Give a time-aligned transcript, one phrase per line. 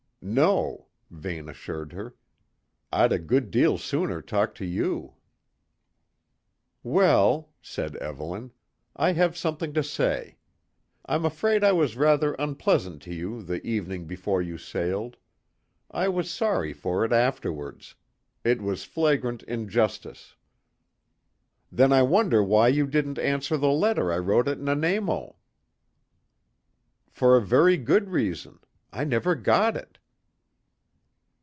[0.23, 2.13] "No," Vane assured her;
[2.91, 5.15] "I'd a good deal sooner talk to you."
[6.83, 8.51] "Well," said Evelyn,
[8.95, 10.37] "I have something to say.
[11.07, 15.17] I'm afraid I was rather unpleasant to you the evening before you sailed.
[15.89, 17.95] I was sorry for it afterwards;
[18.43, 20.35] it was flagrant injustice."
[21.71, 25.37] "Then I wonder why you didn't answer the letter I wrote at Nanaimo."
[27.09, 28.59] "For a very good reason;
[28.93, 29.97] I never got it."